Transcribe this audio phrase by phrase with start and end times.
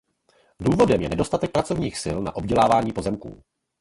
[0.59, 3.43] Důvodem je nedostatek pracovních sil na obdělávání pozemků.